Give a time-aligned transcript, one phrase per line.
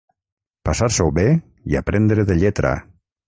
[0.69, 1.27] Passar-s'ho bé
[1.73, 2.73] i aprendre de lletra.